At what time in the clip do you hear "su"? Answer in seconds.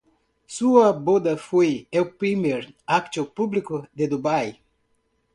0.47-0.79